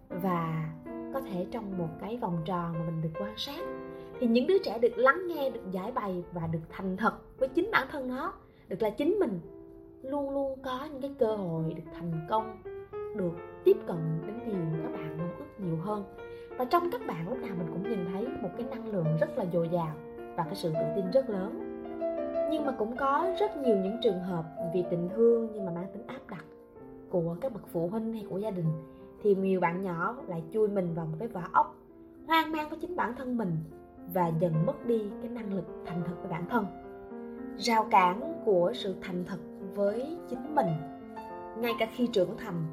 Và 0.09 0.73
có 1.15 1.21
thể 1.21 1.47
trong 1.51 1.79
một 1.79 1.89
cái 2.01 2.17
vòng 2.17 2.43
tròn 2.45 2.73
mà 2.73 2.85
mình 2.87 3.03
được 3.03 3.21
quan 3.21 3.33
sát 3.37 3.65
thì 4.21 4.27
những 4.27 4.47
đứa 4.47 4.59
trẻ 4.59 4.79
được 4.79 4.99
lắng 4.99 5.23
nghe 5.29 5.51
được 5.51 5.71
giải 5.71 5.93
bày 5.93 6.25
và 6.33 6.47
được 6.47 6.63
thành 6.71 6.97
thật 6.97 7.39
với 7.39 7.49
chính 7.49 7.71
bản 7.73 7.87
thân 7.91 8.09
nó 8.09 8.33
được 8.69 8.83
là 8.83 8.91
chính 8.91 9.17
mình. 9.21 9.41
Luôn 10.03 10.31
luôn 10.31 10.59
có 10.63 10.89
những 10.93 11.01
cái 11.03 11.15
cơ 11.19 11.37
hội 11.37 11.75
được 11.75 11.91
thành 11.95 12.13
công, 12.31 12.57
được 13.17 13.33
tiếp 13.65 13.77
cận 13.87 13.97
đến 14.27 14.37
điều 14.47 14.55
mà 14.55 14.79
các 14.83 14.93
bạn 14.93 15.19
mong 15.19 15.37
ước 15.39 15.45
nhiều 15.59 15.77
hơn. 15.77 16.05
Và 16.59 16.65
trong 16.65 16.91
các 16.93 17.01
bạn 17.07 17.29
lúc 17.29 17.39
nào 17.39 17.57
mình 17.59 17.67
cũng 17.73 17.83
nhìn 17.83 18.07
thấy 18.13 18.29
một 18.43 18.51
cái 18.57 18.67
năng 18.71 18.87
lượng 18.89 19.07
rất 19.21 19.39
là 19.39 19.45
dồi 19.53 19.69
dào 19.69 19.95
và 20.37 20.45
cái 20.45 20.55
sự 20.55 20.71
tự 20.71 20.85
tin 20.97 21.11
rất 21.11 21.31
lớn. 21.31 21.69
Nhưng 22.51 22.67
mà 22.67 22.73
cũng 22.79 22.97
có 22.97 23.35
rất 23.39 23.57
nhiều 23.57 23.77
những 23.77 23.97
trường 24.03 24.21
hợp 24.21 24.45
vì 24.75 24.85
tình 24.91 25.09
thương 25.17 25.49
nhưng 25.55 25.65
mà 25.65 25.73
mang 25.73 25.87
tính 25.93 26.07
áp 26.07 26.21
đặt 26.31 26.45
của 27.11 27.37
các 27.41 27.53
bậc 27.53 27.63
phụ 27.73 27.89
huynh 27.89 28.13
hay 28.13 28.27
của 28.31 28.39
gia 28.39 28.51
đình, 28.51 28.67
thì 29.23 29.35
nhiều 29.35 29.61
bạn 29.61 29.83
nhỏ 29.83 30.17
lại 30.27 30.43
chui 30.53 30.69
mình 30.69 30.95
vào 30.95 31.07
một 31.07 31.17
cái 31.19 31.29
vỏ 31.29 31.43
ốc, 31.53 31.77
hoang 32.27 32.53
mang 32.53 32.69
với 32.69 32.79
chính 32.79 32.97
bản 32.97 33.15
thân 33.19 33.37
mình 33.37 33.57
và 34.15 34.33
dần 34.41 34.67
mất 34.67 34.87
đi 34.87 35.03
cái 35.23 35.31
năng 35.31 35.55
lực 35.55 35.65
thành 35.87 36.03
thật 36.07 36.15
của 36.23 36.29
bản 36.29 36.47
thân 36.49 36.67
rào 37.59 37.87
cản 37.91 38.43
của 38.45 38.73
sự 38.75 38.95
thành 39.03 39.25
thật 39.25 39.39
với 39.75 40.17
chính 40.31 40.55
mình. 40.55 40.69
Ngay 41.59 41.73
cả 41.79 41.89
khi 41.95 42.07
trưởng 42.07 42.37
thành 42.37 42.65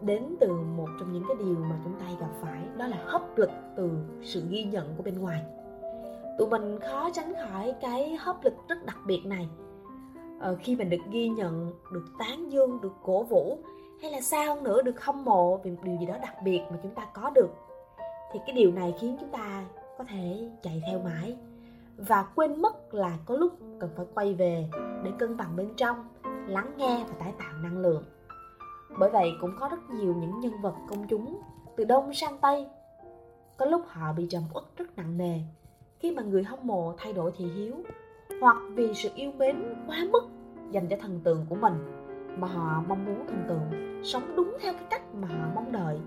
đến 0.00 0.36
từ 0.40 0.48
một 0.76 0.88
trong 0.98 1.12
những 1.12 1.24
cái 1.28 1.36
điều 1.38 1.54
mà 1.54 1.78
chúng 1.84 1.94
ta 2.00 2.06
gặp 2.20 2.30
phải 2.40 2.62
đó 2.76 2.86
là 2.86 2.96
hấp 3.06 3.38
lực 3.38 3.50
từ 3.76 3.90
sự 4.22 4.42
ghi 4.50 4.64
nhận 4.64 4.94
của 4.96 5.02
bên 5.02 5.18
ngoài. 5.18 5.42
Tụi 6.38 6.48
mình 6.48 6.78
khó 6.80 7.10
tránh 7.12 7.32
khỏi 7.34 7.74
cái 7.80 8.16
hấp 8.20 8.44
lực 8.44 8.54
rất 8.68 8.86
đặc 8.86 8.98
biệt 9.06 9.20
này. 9.24 9.48
Ờ, 10.40 10.56
khi 10.60 10.76
mình 10.76 10.90
được 10.90 11.02
ghi 11.10 11.28
nhận 11.28 11.72
được 11.92 12.04
tán 12.18 12.52
dương 12.52 12.80
được 12.82 12.92
cổ 13.02 13.22
vũ 13.22 13.58
hay 14.02 14.10
là 14.10 14.20
sao 14.20 14.54
hơn 14.54 14.64
nữa 14.64 14.82
được 14.82 15.04
hâm 15.04 15.24
mộ 15.24 15.56
vì 15.56 15.70
một 15.70 15.80
điều 15.82 15.96
gì 16.00 16.06
đó 16.06 16.14
đặc 16.22 16.34
biệt 16.44 16.60
mà 16.70 16.76
chúng 16.82 16.94
ta 16.94 17.06
có 17.14 17.30
được 17.34 17.48
thì 18.32 18.40
cái 18.46 18.56
điều 18.56 18.72
này 18.72 18.94
khiến 19.00 19.16
chúng 19.20 19.28
ta 19.28 19.64
có 19.98 20.04
thể 20.04 20.50
chạy 20.62 20.82
theo 20.86 20.98
mãi 20.98 21.36
và 22.08 22.22
quên 22.34 22.62
mất 22.62 22.94
là 22.94 23.18
có 23.26 23.34
lúc 23.34 23.58
cần 23.80 23.90
phải 23.96 24.06
quay 24.14 24.34
về 24.34 24.68
để 25.04 25.10
cân 25.18 25.36
bằng 25.36 25.56
bên 25.56 25.68
trong, 25.76 26.08
lắng 26.46 26.72
nghe 26.76 27.04
và 27.08 27.14
tái 27.18 27.32
tạo 27.38 27.52
năng 27.62 27.78
lượng. 27.78 28.04
Bởi 28.98 29.10
vậy 29.10 29.32
cũng 29.40 29.56
có 29.60 29.68
rất 29.68 29.90
nhiều 29.90 30.14
những 30.14 30.40
nhân 30.40 30.52
vật 30.62 30.74
công 30.88 31.08
chúng 31.08 31.38
từ 31.76 31.84
đông 31.84 32.14
sang 32.14 32.38
tây. 32.38 32.66
Có 33.56 33.66
lúc 33.66 33.82
họ 33.86 34.12
bị 34.12 34.26
trầm 34.30 34.42
uất 34.54 34.64
rất 34.76 34.96
nặng 34.96 35.18
nề 35.18 35.40
khi 35.98 36.10
mà 36.10 36.22
người 36.22 36.44
hâm 36.44 36.58
mộ 36.62 36.94
thay 36.98 37.12
đổi 37.12 37.32
thị 37.36 37.44
hiếu 37.44 37.74
hoặc 38.40 38.56
vì 38.74 38.94
sự 38.94 39.10
yêu 39.14 39.32
mến 39.38 39.74
quá 39.86 39.96
mức 40.12 40.24
dành 40.70 40.88
cho 40.88 40.96
thần 41.00 41.20
tượng 41.24 41.46
của 41.48 41.54
mình 41.54 41.74
mà 42.36 42.48
họ 42.48 42.82
mong 42.88 43.04
muốn 43.04 43.26
thần 43.26 43.44
tượng 43.48 44.00
sống 44.04 44.36
đúng 44.36 44.56
theo 44.60 44.72
cái 44.72 44.84
cách 44.90 45.14
mà 45.14 45.28
họ 45.28 45.48
mong 45.54 45.72
đợi. 45.72 45.98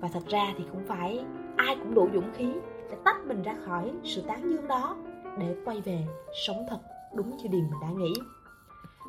Và 0.00 0.08
thật 0.12 0.22
ra 0.28 0.54
thì 0.58 0.64
cũng 0.72 0.84
phải, 0.86 1.24
ai 1.56 1.76
cũng 1.76 1.94
đủ 1.94 2.08
dũng 2.14 2.32
khí 2.34 2.54
để 2.90 2.96
tách 3.04 3.26
mình 3.26 3.42
ra 3.42 3.54
khỏi 3.64 3.92
sự 4.04 4.22
tán 4.22 4.50
dương 4.50 4.68
đó 4.68 4.96
để 5.38 5.56
quay 5.64 5.80
về 5.80 6.06
sống 6.46 6.66
thật 6.70 6.78
đúng 7.14 7.36
như 7.36 7.48
điều 7.48 7.60
mình 7.60 7.80
đã 7.82 7.88
nghĩ. 7.88 8.12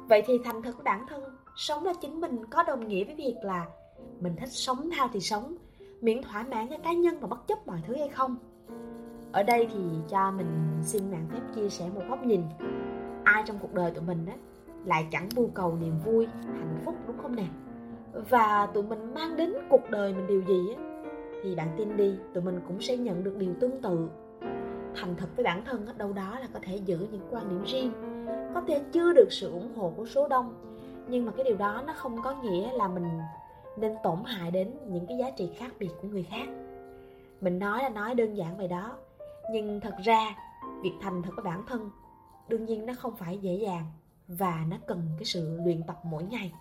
Vậy 0.09 0.23
thì 0.27 0.33
thành 0.43 0.61
thật 0.61 0.71
của 0.77 0.83
bản 0.83 1.05
thân, 1.09 1.23
sống 1.55 1.85
là 1.85 1.93
chính 2.01 2.21
mình 2.21 2.45
có 2.45 2.63
đồng 2.63 2.87
nghĩa 2.87 3.03
với 3.03 3.15
việc 3.15 3.35
là 3.41 3.65
mình 4.19 4.35
thích 4.35 4.49
sống 4.51 4.89
thao 4.97 5.09
thì 5.13 5.19
sống, 5.19 5.55
miễn 6.01 6.21
thỏa 6.21 6.43
mãn 6.43 6.67
cho 6.67 6.77
cá 6.83 6.93
nhân 6.93 7.19
và 7.19 7.27
bất 7.27 7.47
chấp 7.47 7.67
mọi 7.67 7.81
thứ 7.87 7.95
hay 7.95 8.09
không. 8.09 8.35
Ở 9.31 9.43
đây 9.43 9.67
thì 9.73 9.79
cho 10.09 10.31
mình 10.31 10.79
xin 10.81 11.11
mạng 11.11 11.27
phép 11.31 11.41
chia 11.55 11.69
sẻ 11.69 11.89
một 11.95 12.01
góc 12.09 12.23
nhìn. 12.25 12.41
Ai 13.23 13.43
trong 13.45 13.59
cuộc 13.61 13.73
đời 13.73 13.91
tụi 13.91 14.03
mình 14.03 14.25
á 14.25 14.33
lại 14.85 15.07
chẳng 15.11 15.29
mưu 15.35 15.47
cầu 15.53 15.77
niềm 15.81 15.93
vui, 16.05 16.27
hạnh 16.45 16.81
phúc 16.85 16.95
đúng 17.07 17.17
không 17.17 17.35
nè? 17.35 17.45
Và 18.29 18.65
tụi 18.65 18.83
mình 18.83 19.13
mang 19.13 19.37
đến 19.37 19.53
cuộc 19.69 19.89
đời 19.89 20.13
mình 20.13 20.27
điều 20.27 20.41
gì 20.41 20.73
á 20.77 20.86
thì 21.43 21.55
bạn 21.55 21.75
tin 21.77 21.97
đi, 21.97 22.15
tụi 22.33 22.43
mình 22.43 22.59
cũng 22.67 22.81
sẽ 22.81 22.97
nhận 22.97 23.23
được 23.23 23.37
điều 23.37 23.53
tương 23.59 23.81
tự. 23.81 24.09
Thành 24.95 25.15
thật 25.17 25.27
với 25.35 25.43
bản 25.43 25.65
thân 25.65 25.85
đâu 25.97 26.13
đó 26.13 26.39
là 26.39 26.47
có 26.53 26.59
thể 26.63 26.75
giữ 26.75 27.07
những 27.11 27.27
quan 27.31 27.49
điểm 27.49 27.63
riêng, 27.65 27.91
có 28.53 28.61
thể 28.67 28.81
chưa 28.91 29.13
được 29.13 29.27
sự 29.29 29.51
ủng 29.51 29.75
hộ 29.75 29.93
của 29.97 30.05
số 30.05 30.27
đông, 30.27 30.53
nhưng 31.07 31.25
mà 31.25 31.31
cái 31.31 31.43
điều 31.43 31.57
đó 31.57 31.83
nó 31.87 31.93
không 31.93 32.21
có 32.23 32.33
nghĩa 32.41 32.71
là 32.73 32.87
mình 32.87 33.09
nên 33.77 33.95
tổn 34.03 34.17
hại 34.25 34.51
đến 34.51 34.71
những 34.87 35.05
cái 35.07 35.17
giá 35.17 35.29
trị 35.29 35.49
khác 35.57 35.71
biệt 35.79 35.89
của 36.01 36.07
người 36.07 36.23
khác. 36.23 36.47
Mình 37.41 37.59
nói 37.59 37.83
là 37.83 37.89
nói 37.89 38.15
đơn 38.15 38.33
giản 38.33 38.57
vậy 38.57 38.67
đó, 38.67 38.97
nhưng 39.51 39.79
thật 39.79 39.95
ra 40.03 40.35
việc 40.83 40.93
thành 41.01 41.21
thật 41.21 41.31
với 41.35 41.45
bản 41.45 41.63
thân 41.67 41.89
đương 42.49 42.65
nhiên 42.65 42.85
nó 42.85 42.93
không 42.97 43.15
phải 43.15 43.37
dễ 43.37 43.53
dàng 43.53 43.85
và 44.27 44.65
nó 44.69 44.77
cần 44.87 45.01
cái 45.17 45.25
sự 45.25 45.57
luyện 45.65 45.83
tập 45.87 45.99
mỗi 46.03 46.23
ngày. 46.23 46.53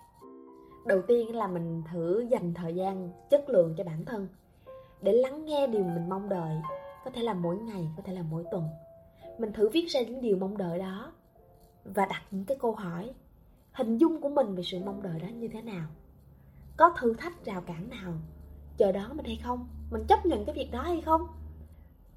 Đầu 0.85 1.01
tiên 1.07 1.35
là 1.35 1.47
mình 1.47 1.83
thử 1.91 2.25
dành 2.29 2.53
thời 2.53 2.75
gian 2.75 3.09
chất 3.29 3.49
lượng 3.49 3.73
cho 3.77 3.83
bản 3.83 4.05
thân 4.05 4.27
để 5.01 5.13
lắng 5.13 5.45
nghe 5.45 5.67
điều 5.67 5.83
mình 5.83 6.09
mong 6.09 6.29
đợi. 6.29 6.55
Có 7.05 7.11
thể 7.11 7.21
là 7.21 7.33
mỗi 7.33 7.57
ngày, 7.57 7.89
có 7.97 8.03
thể 8.05 8.13
là 8.13 8.21
mỗi 8.29 8.43
tuần. 8.51 8.63
Mình 9.37 9.53
thử 9.53 9.69
viết 9.69 9.85
ra 9.89 10.01
những 10.01 10.21
điều 10.21 10.37
mong 10.37 10.57
đợi 10.57 10.79
đó 10.79 11.11
và 11.85 12.05
đặt 12.05 12.21
những 12.31 12.45
cái 12.45 12.57
câu 12.61 12.71
hỏi, 12.71 13.13
hình 13.71 13.97
dung 13.97 14.21
của 14.21 14.29
mình 14.29 14.55
về 14.55 14.63
sự 14.63 14.79
mong 14.85 15.01
đợi 15.01 15.19
đó 15.19 15.27
như 15.27 15.47
thế 15.47 15.61
nào. 15.61 15.87
Có 16.77 16.93
thử 16.99 17.13
thách 17.13 17.45
rào 17.45 17.61
cản 17.61 17.89
nào, 17.89 18.13
chờ 18.77 18.91
đó 18.91 19.09
mình 19.13 19.25
hay 19.25 19.39
không? 19.43 19.67
Mình 19.91 20.03
chấp 20.07 20.25
nhận 20.25 20.45
cái 20.45 20.55
việc 20.55 20.69
đó 20.71 20.81
hay 20.81 21.01
không? 21.01 21.27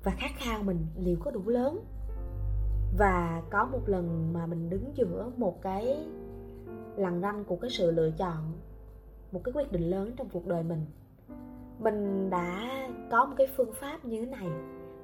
Và 0.04 0.12
khát 0.18 0.30
khao 0.36 0.62
mình 0.62 0.86
liệu 0.96 1.16
có 1.20 1.30
đủ 1.30 1.42
lớn. 1.46 1.84
Và 2.98 3.42
có 3.50 3.64
một 3.64 3.82
lần 3.86 4.32
mà 4.32 4.46
mình 4.46 4.70
đứng 4.70 4.92
giữa 4.94 5.30
một 5.36 5.62
cái 5.62 6.06
lằn 6.96 7.20
ranh 7.22 7.44
của 7.44 7.56
cái 7.56 7.70
sự 7.70 7.90
lựa 7.90 8.10
chọn, 8.10 8.52
một 9.32 9.40
cái 9.44 9.52
quyết 9.52 9.72
định 9.72 9.90
lớn 9.90 10.12
trong 10.16 10.28
cuộc 10.28 10.46
đời 10.46 10.62
mình 10.62 10.86
mình 11.80 12.30
đã 12.30 12.88
có 13.10 13.24
một 13.24 13.34
cái 13.38 13.46
phương 13.56 13.72
pháp 13.72 14.04
như 14.04 14.20
thế 14.20 14.26
này. 14.26 14.48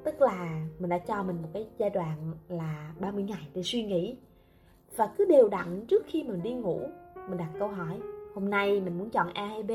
Tức 0.04 0.20
là 0.20 0.66
mình 0.78 0.90
đã 0.90 0.98
cho 0.98 1.22
mình 1.22 1.42
một 1.42 1.48
cái 1.52 1.68
giai 1.78 1.90
đoạn 1.90 2.32
là 2.48 2.94
30 3.00 3.24
ngày 3.24 3.48
để 3.54 3.62
suy 3.62 3.82
nghĩ. 3.82 4.16
Và 4.96 5.14
cứ 5.18 5.24
đều 5.24 5.48
đặn 5.48 5.86
trước 5.88 6.04
khi 6.06 6.22
mình 6.22 6.42
đi 6.42 6.52
ngủ, 6.52 6.80
mình 7.28 7.38
đặt 7.38 7.50
câu 7.58 7.68
hỏi, 7.68 8.00
hôm 8.34 8.50
nay 8.50 8.80
mình 8.80 8.98
muốn 8.98 9.10
chọn 9.10 9.28
A 9.34 9.46
hay 9.46 9.62
B? 9.62 9.70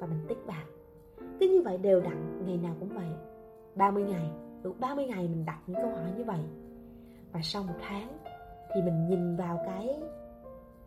Và 0.00 0.06
mình 0.06 0.24
tích 0.28 0.38
vào 0.46 0.64
cứ 1.40 1.48
như 1.48 1.62
vậy 1.62 1.78
đều 1.78 2.00
đặn, 2.00 2.46
ngày 2.46 2.56
nào 2.56 2.74
cũng 2.80 2.88
vậy. 2.88 3.08
30 3.74 4.02
ngày, 4.02 4.30
đủ 4.62 4.74
30 4.80 5.06
ngày 5.06 5.28
mình 5.28 5.44
đặt 5.44 5.58
những 5.66 5.76
câu 5.82 5.90
hỏi 5.90 6.10
như 6.16 6.24
vậy. 6.24 6.40
Và 7.32 7.40
sau 7.42 7.62
một 7.62 7.74
tháng 7.80 8.08
thì 8.74 8.82
mình 8.82 9.06
nhìn 9.08 9.36
vào 9.36 9.58
cái 9.66 9.96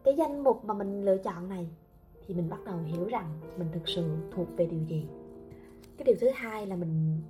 cái 0.04 0.14
danh 0.18 0.44
mục 0.44 0.66
mà 0.66 0.74
mình 0.74 1.06
lựa 1.06 1.18
chọn 1.18 1.50
này, 1.50 1.68
thì 2.28 2.34
mình 2.34 2.50
bắt 2.50 2.60
đầu 2.66 2.78
hiểu 2.78 3.06
rằng 3.06 3.40
mình 3.58 3.68
thực 3.74 3.88
sự 3.88 4.04
thuộc 4.32 4.48
về 4.58 4.66
điều 4.66 4.84
gì 4.84 5.06
cái 5.98 6.06
điều 6.06 6.16
thứ 6.22 6.28
hai 6.36 6.68
là 6.68 6.76
mình 6.76 7.22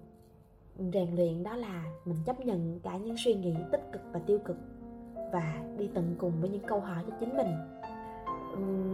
rèn 0.93 1.15
luyện 1.15 1.43
đó 1.43 1.55
là 1.55 1.83
mình 2.05 2.17
chấp 2.25 2.39
nhận 2.39 2.79
cả 2.83 2.97
những 2.97 3.15
suy 3.17 3.33
nghĩ 3.33 3.53
tích 3.71 3.91
cực 3.93 4.01
và 4.13 4.19
tiêu 4.19 4.39
cực 4.45 4.57
và 5.31 5.63
đi 5.77 5.89
tận 5.93 6.15
cùng 6.19 6.41
với 6.41 6.49
những 6.49 6.63
câu 6.67 6.79
hỏi 6.79 7.03
cho 7.07 7.15
chính 7.19 7.37
mình. 7.37 7.47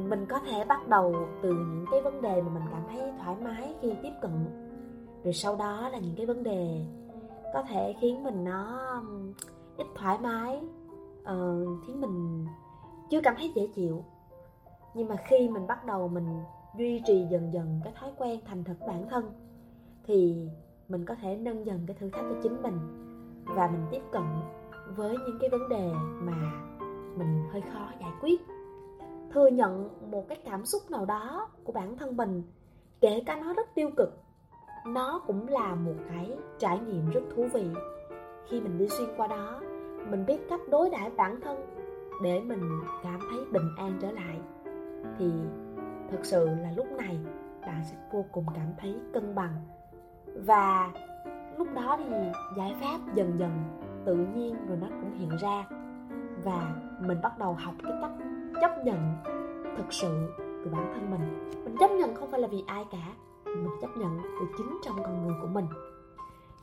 Mình 0.09 0.25
có 0.29 0.39
thể 0.39 0.65
bắt 0.65 0.87
đầu 0.87 1.15
từ 1.43 1.49
những 1.49 1.85
cái 1.91 2.01
vấn 2.01 2.21
đề 2.21 2.41
mà 2.41 2.49
mình 2.53 2.63
cảm 2.71 2.83
thấy 2.89 3.11
thoải 3.19 3.35
mái 3.43 3.75
khi 3.81 3.93
tiếp 4.03 4.11
cận 4.21 4.31
rồi 5.23 5.33
sau 5.33 5.55
đó 5.55 5.89
là 5.89 5.97
những 5.99 6.15
cái 6.15 6.25
vấn 6.25 6.43
đề 6.43 6.85
có 7.53 7.63
thể 7.63 7.95
khiến 8.01 8.23
mình 8.23 8.43
nó 8.43 8.79
ít 9.77 9.87
thoải 9.95 10.17
mái 10.17 10.61
uh, 11.21 11.85
khiến 11.87 12.01
mình 12.01 12.45
chưa 13.09 13.21
cảm 13.21 13.35
thấy 13.37 13.51
dễ 13.55 13.67
chịu. 13.75 14.03
Nhưng 14.93 15.07
mà 15.07 15.15
khi 15.27 15.49
mình 15.49 15.67
bắt 15.67 15.85
đầu 15.85 16.07
mình 16.07 16.27
duy 16.77 17.01
trì 17.05 17.25
dần 17.31 17.53
dần 17.53 17.81
cái 17.83 17.93
thói 17.99 18.11
quen 18.17 18.39
thành 18.45 18.63
thật 18.63 18.75
bản 18.87 19.09
thân 19.09 19.33
thì 20.03 20.49
mình 20.89 21.05
có 21.05 21.15
thể 21.15 21.37
nâng 21.37 21.65
dần 21.65 21.83
cái 21.87 21.97
thử 21.99 22.09
thách 22.09 22.25
cho 22.29 22.35
chính 22.43 22.61
mình 22.61 22.79
và 23.45 23.67
mình 23.67 23.85
tiếp 23.91 24.01
cận 24.11 24.23
với 24.95 25.17
những 25.17 25.37
cái 25.39 25.49
vấn 25.49 25.69
đề 25.69 25.91
mà 26.19 26.51
mình 27.17 27.43
hơi 27.51 27.61
khó 27.61 27.91
giải 27.99 28.11
quyết. 28.21 28.41
Thừa 29.33 29.47
nhận 29.47 29.89
một 30.11 30.27
cái 30.29 30.37
cảm 30.45 30.65
xúc 30.65 30.81
nào 30.91 31.05
đó 31.05 31.49
của 31.63 31.73
bản 31.73 31.97
thân 31.97 32.17
mình, 32.17 32.43
kể 33.01 33.23
cả 33.25 33.35
nó 33.35 33.53
rất 33.53 33.75
tiêu 33.75 33.89
cực, 33.97 34.19
nó 34.87 35.21
cũng 35.27 35.47
là 35.47 35.75
một 35.75 35.95
cái 36.09 36.37
trải 36.59 36.79
nghiệm 36.79 37.09
rất 37.09 37.21
thú 37.35 37.47
vị. 37.53 37.65
Khi 38.47 38.61
mình 38.61 38.77
đi 38.77 38.89
xuyên 38.89 39.09
qua 39.17 39.27
đó, 39.27 39.61
mình 40.09 40.25
biết 40.25 40.39
cách 40.49 40.61
đối 40.69 40.89
đãi 40.89 41.09
bản 41.09 41.39
thân 41.41 41.57
để 42.23 42.39
mình 42.39 42.61
cảm 43.03 43.19
thấy 43.29 43.45
bình 43.51 43.75
an 43.77 43.97
trở 44.01 44.11
lại, 44.11 44.39
thì 45.17 45.31
thực 46.11 46.25
sự 46.25 46.45
là 46.45 46.71
lúc 46.75 46.87
này 46.91 47.19
bạn 47.61 47.81
sẽ 47.91 47.97
vô 48.13 48.25
cùng 48.31 48.45
cảm 48.55 48.67
thấy 48.77 48.95
cân 49.13 49.35
bằng 49.35 49.53
và 50.35 50.91
lúc 51.57 51.67
đó 51.75 51.97
thì 51.99 52.15
giải 52.57 52.75
pháp 52.81 53.15
dần 53.15 53.39
dần 53.39 53.51
tự 54.05 54.15
nhiên 54.15 54.55
rồi 54.67 54.77
nó 54.81 54.87
cũng 54.87 55.19
hiện 55.19 55.37
ra. 55.41 55.67
Và 56.43 56.75
mình 56.99 57.17
bắt 57.23 57.39
đầu 57.39 57.53
học 57.53 57.73
cái 57.83 57.93
cách 58.01 58.11
chấp 58.61 58.85
nhận 58.85 59.13
thực 59.77 59.93
sự 59.93 60.33
từ 60.37 60.71
bản 60.71 60.93
thân 60.93 61.11
mình. 61.11 61.51
Mình 61.63 61.75
chấp 61.79 61.91
nhận 61.91 62.15
không 62.15 62.31
phải 62.31 62.39
là 62.39 62.47
vì 62.47 62.63
ai 62.67 62.85
cả, 62.91 63.13
mình 63.45 63.69
chấp 63.81 63.97
nhận 63.97 64.19
từ 64.39 64.45
chính 64.57 64.79
trong 64.83 65.03
con 65.03 65.25
người 65.25 65.35
của 65.41 65.47
mình. 65.47 65.65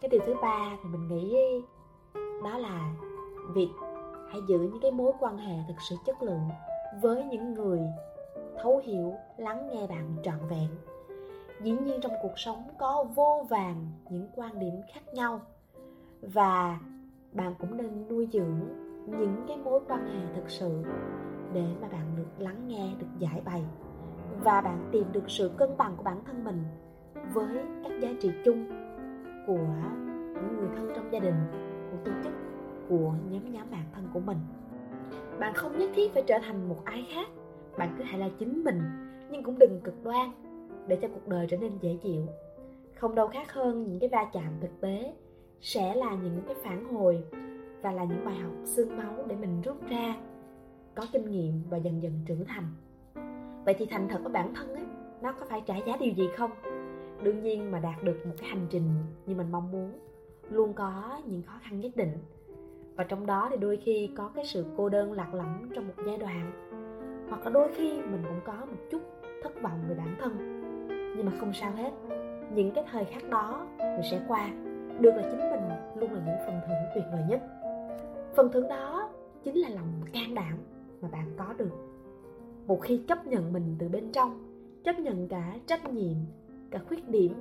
Cái 0.01 0.09
điều 0.09 0.21
thứ 0.27 0.35
ba 0.43 0.77
thì 0.83 0.89
mình 0.89 1.09
nghĩ 1.09 1.37
đó 2.45 2.59
là 2.59 2.95
việc 3.55 3.71
hãy 4.31 4.41
giữ 4.49 4.59
những 4.59 4.81
cái 4.83 4.91
mối 4.91 5.13
quan 5.21 5.39
hệ 5.39 5.55
thực 5.69 5.81
sự 5.89 5.97
chất 6.07 6.23
lượng 6.23 6.49
với 7.03 7.25
những 7.25 7.55
người 7.55 7.81
thấu 8.63 8.81
hiểu, 8.85 9.15
lắng 9.37 9.69
nghe 9.73 9.87
bạn 9.87 10.17
trọn 10.25 10.49
vẹn 10.51 10.69
dĩ 11.63 11.71
nhiên 11.71 12.01
trong 12.01 12.13
cuộc 12.23 12.39
sống 12.39 12.63
có 12.79 13.05
vô 13.15 13.47
vàng 13.49 13.87
những 14.11 14.27
quan 14.35 14.59
điểm 14.59 14.75
khác 14.95 15.01
nhau. 15.15 15.41
Và 16.23 16.79
bạn 17.33 17.55
cũng 17.59 17.77
nên 17.77 18.09
nuôi 18.09 18.29
dưỡng 18.33 18.61
những 19.07 19.45
cái 19.49 19.57
mối 19.57 19.81
quan 19.89 20.07
hệ 20.07 20.35
thực 20.35 20.51
sự 20.51 20.83
để 21.53 21.65
mà 21.81 21.89
bạn 21.89 22.07
được 22.17 22.29
lắng 22.39 22.69
nghe, 22.69 22.91
được 22.99 23.07
giải 23.19 23.43
bày. 23.45 23.65
Và 24.45 24.61
bạn 24.61 24.89
tìm 24.93 25.05
được 25.13 25.31
sự 25.31 25.51
cân 25.57 25.77
bằng 25.77 25.95
của 25.97 26.03
bản 26.03 26.21
thân 26.27 26.45
mình 26.45 26.65
với 27.35 27.59
các 27.83 27.93
giá 28.01 28.09
trị 28.21 28.31
chung 28.45 28.67
của 29.47 29.67
những 30.35 30.57
người 30.57 30.69
thân 30.77 30.93
trong 30.95 31.13
gia 31.13 31.19
đình, 31.19 31.35
của 31.91 31.97
tổ 32.05 32.13
chức, 32.25 32.33
của 32.89 33.13
nhóm 33.31 33.53
nhóm 33.53 33.71
bạn 33.71 33.85
thân 33.95 34.09
của 34.15 34.21
mình. 34.21 34.39
Bạn 35.39 35.55
không 35.55 35.79
nhất 35.79 35.91
thiết 35.95 36.15
phải 36.15 36.23
trở 36.27 36.39
thành 36.43 36.69
một 36.69 36.85
ai 36.85 37.07
khác, 37.15 37.29
bạn 37.79 37.95
cứ 37.99 38.05
hãy 38.05 38.19
là 38.19 38.29
chính 38.39 38.65
mình, 38.65 38.81
nhưng 39.31 39.43
cũng 39.43 39.59
đừng 39.59 39.81
cực 39.85 40.05
đoan 40.05 40.31
để 40.89 40.99
cho 41.03 41.09
cuộc 41.09 41.29
đời 41.29 41.47
trở 41.51 41.57
nên 41.57 41.73
dễ 41.81 41.97
chịu. 42.03 42.27
Không 42.95 43.15
đâu 43.15 43.29
khác 43.29 43.53
hơn 43.53 43.85
những 43.85 44.01
cái 44.01 44.09
va 44.09 44.31
chạm 44.33 44.53
thực 44.61 44.81
tế 44.81 45.15
sẽ 45.61 45.95
là 45.95 46.15
những 46.15 46.41
cái 46.47 46.57
phản 46.63 46.95
hồi 46.95 47.25
và 47.83 47.93
là 47.93 48.05
những 48.05 48.25
bài 48.25 48.35
học 48.35 48.53
xương 48.65 48.97
máu 48.97 49.17
để 49.27 49.37
mình 49.37 49.63
rút 49.63 49.89
ra, 49.89 50.17
có 50.95 51.07
kinh 51.13 51.31
nghiệm 51.31 51.63
và 51.71 51.77
dần 51.77 52.03
dần 52.03 52.13
trưởng 52.27 52.45
thành. 52.45 52.65
Vậy 53.65 53.75
thì 53.79 53.87
thành 53.87 54.09
thật 54.09 54.19
với 54.23 54.33
bản 54.33 54.55
thân 54.55 54.75
ấy, 54.75 54.85
nó 55.23 55.33
có 55.33 55.47
phải 55.49 55.63
trả 55.67 55.77
giá 55.77 55.97
điều 56.01 56.13
gì 56.13 56.29
không? 56.37 56.51
Đương 57.23 57.43
nhiên 57.43 57.71
mà 57.71 57.81
đạt 57.81 58.03
được 58.03 58.27
một 58.27 58.35
cái 58.39 58.51
hành 58.51 58.67
trình 58.71 58.91
như 59.27 59.35
mình 59.35 59.53
mong 59.53 59.73
muốn, 59.73 59.93
luôn 60.51 60.73
có 60.73 61.21
những 61.27 61.43
khó 61.43 61.59
khăn 61.63 61.81
nhất 61.81 61.97
định. 61.97 62.13
Và 62.97 63.05
trong 63.05 63.27
đó 63.27 63.49
thì 63.51 63.57
đôi 63.57 63.77
khi 63.77 64.11
có 64.17 64.31
cái 64.35 64.45
sự 64.45 64.65
cô 64.77 64.89
đơn 64.89 65.13
lạc 65.13 65.35
lõng 65.35 65.69
trong 65.75 65.87
một 65.87 65.95
giai 66.07 66.19
đoạn, 66.19 66.53
hoặc 67.29 67.45
là 67.45 67.51
đôi 67.51 67.69
khi 67.77 68.01
mình 68.01 68.23
cũng 68.29 68.41
có 68.45 68.67
một 68.67 68.79
chút 68.91 69.03
thất 69.43 69.63
vọng 69.63 69.85
về 69.89 69.95
bản 69.95 70.17
thân 70.21 70.58
nhưng 71.17 71.27
mà 71.27 71.33
không 71.41 71.53
sao 71.53 71.73
hết. 71.77 71.91
Những 72.55 72.71
cái 72.71 72.85
thời 72.91 73.05
khắc 73.05 73.31
đó 73.31 73.67
rồi 73.79 74.03
sẽ 74.11 74.21
qua. 74.29 74.51
Được 75.01 75.15
là 75.17 75.23
chính 75.23 75.51
mình 75.51 75.61
luôn 76.01 76.13
là 76.13 76.21
những 76.27 76.37
phần 76.47 76.61
thưởng 76.67 76.77
tuyệt 76.95 77.05
vời 77.13 77.23
nhất. 77.29 77.43
Phần 78.37 78.53
thưởng 78.53 78.69
đó 78.69 79.11
chính 79.45 79.57
là 79.57 79.69
lòng 79.69 79.93
can 80.13 80.35
đảm 80.35 80.59
mà 81.01 81.09
bạn 81.09 81.33
có 81.37 81.55
được. 81.59 81.71
Một 82.67 82.81
khi 82.83 83.05
chấp 83.09 83.27
nhận 83.27 83.53
mình 83.53 83.77
từ 83.79 83.89
bên 83.89 84.13
trong, 84.13 84.39
chấp 84.85 84.99
nhận 84.99 85.29
cả 85.29 85.55
trách 85.67 85.93
nhiệm, 85.93 86.17
cả 86.71 86.79
khuyết 86.89 87.09
điểm, 87.09 87.35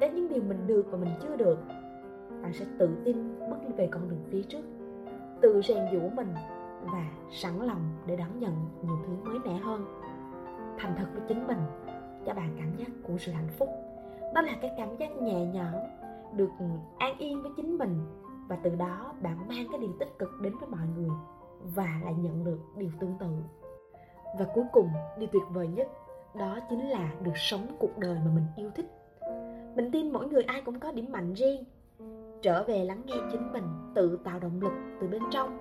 đến 0.00 0.14
những 0.14 0.28
điều 0.28 0.42
mình 0.42 0.66
được 0.66 0.86
và 0.90 0.98
mình 0.98 1.10
chưa 1.22 1.36
được, 1.36 1.58
bạn 2.42 2.52
sẽ 2.52 2.64
tự 2.78 2.88
tin 3.04 3.40
bước 3.50 3.56
đi 3.66 3.72
về 3.76 3.88
con 3.90 4.08
đường 4.08 4.24
phía 4.30 4.42
trước. 4.42 4.62
Tự 5.40 5.60
rèn 5.68 5.84
giũa 5.92 6.08
mình 6.16 6.34
và 6.92 7.04
sẵn 7.30 7.58
lòng 7.58 7.90
để 8.06 8.16
đón 8.16 8.38
nhận 8.38 8.52
nhiều 8.82 8.98
thứ 9.06 9.12
mới 9.24 9.38
mẻ 9.38 9.54
hơn. 9.54 9.84
Thành 10.78 10.94
thật 10.98 11.06
với 11.14 11.22
chính 11.28 11.46
mình 11.46 11.58
cho 12.26 12.34
bạn 12.34 12.54
cảm 12.56 12.76
giác 12.76 12.90
của 13.02 13.18
sự 13.18 13.32
hạnh 13.32 13.48
phúc. 13.58 13.68
Đó 14.34 14.42
là 14.42 14.52
cái 14.60 14.70
cảm 14.76 14.96
giác 14.96 15.22
nhẹ 15.22 15.46
nhõm, 15.46 15.74
được 16.36 16.50
ừ, 16.58 16.64
an 16.98 17.18
yên 17.18 17.42
với 17.42 17.50
chính 17.56 17.78
mình. 17.78 18.00
Và 18.48 18.58
từ 18.62 18.74
đó, 18.74 19.14
bạn 19.22 19.48
mang 19.48 19.66
cái 19.70 19.80
điều 19.80 19.92
tích 20.00 20.18
cực 20.18 20.30
đến 20.40 20.52
với 20.60 20.68
mọi 20.68 20.86
người 20.96 21.10
và 21.74 22.00
lại 22.04 22.14
nhận 22.14 22.44
được 22.44 22.60
điều 22.76 22.90
tương 23.00 23.14
tự. 23.20 23.26
Và 24.38 24.46
cuối 24.54 24.64
cùng, 24.72 24.88
điều 25.18 25.28
tuyệt 25.32 25.42
vời 25.50 25.68
nhất, 25.68 25.88
đó 26.34 26.58
chính 26.70 26.88
là 26.88 27.12
được 27.22 27.36
sống 27.36 27.66
cuộc 27.78 27.98
đời 27.98 28.14
mà 28.14 28.30
mình 28.34 28.46
yêu 28.56 28.70
thích. 28.74 28.86
Mình 29.76 29.90
tin 29.92 30.12
mỗi 30.12 30.28
người 30.28 30.42
ai 30.42 30.62
cũng 30.62 30.80
có 30.80 30.92
điểm 30.92 31.12
mạnh 31.12 31.34
riêng. 31.34 31.64
Trở 32.42 32.64
về 32.64 32.84
lắng 32.84 33.02
nghe 33.06 33.14
chính 33.32 33.52
mình, 33.52 33.64
tự 33.94 34.18
tạo 34.24 34.40
động 34.40 34.60
lực 34.60 34.72
từ 35.00 35.08
bên 35.08 35.22
trong. 35.30 35.58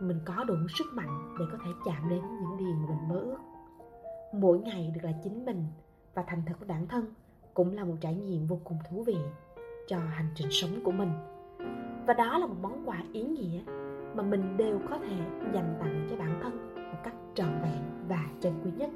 Mình 0.00 0.20
có 0.24 0.44
đủ 0.44 0.54
sức 0.78 0.86
mạnh 0.92 1.36
để 1.38 1.44
có 1.52 1.58
thể 1.64 1.70
chạm 1.84 2.08
đến 2.10 2.20
những 2.40 2.56
điều 2.58 2.74
mà 2.74 2.86
mình 2.88 3.08
mơ 3.08 3.18
ước. 3.18 3.38
Mỗi 4.32 4.58
ngày 4.58 4.92
được 4.94 5.00
là 5.04 5.12
chính 5.24 5.44
mình 5.44 5.64
và 6.16 6.24
thành 6.26 6.42
thật 6.46 6.54
với 6.58 6.68
bản 6.68 6.86
thân 6.86 7.04
cũng 7.54 7.74
là 7.74 7.84
một 7.84 7.94
trải 8.00 8.14
nghiệm 8.14 8.46
vô 8.46 8.60
cùng 8.64 8.78
thú 8.90 9.02
vị 9.02 9.16
cho 9.86 9.98
hành 9.98 10.28
trình 10.34 10.48
sống 10.50 10.80
của 10.84 10.92
mình. 10.92 11.10
Và 12.06 12.14
đó 12.14 12.38
là 12.38 12.46
một 12.46 12.56
món 12.62 12.88
quà 12.88 13.02
ý 13.12 13.22
nghĩa 13.22 13.62
mà 14.14 14.22
mình 14.22 14.56
đều 14.56 14.80
có 14.90 14.98
thể 14.98 15.16
dành 15.54 15.76
tặng 15.80 16.06
cho 16.10 16.16
bản 16.16 16.40
thân 16.42 16.74
một 16.74 16.98
cách 17.04 17.14
trọn 17.34 17.62
vẹn 17.62 18.08
và 18.08 18.26
chân 18.40 18.60
quý 18.64 18.70
nhất. 18.76 18.90